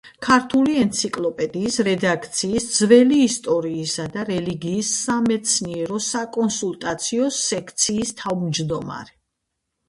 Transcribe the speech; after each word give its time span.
ქართული 0.25 0.75
ენციკლოპედიის 0.83 1.75
რედაქციის 1.87 2.65
ძველი 2.77 3.19
ისტორიისა 3.25 4.07
და 4.15 4.25
რელიგიის 4.31 4.89
სამეცნიერო–საკონსულტაციო 5.03 7.29
სექციის 7.43 8.17
თავმჯდომარე. 8.25 9.17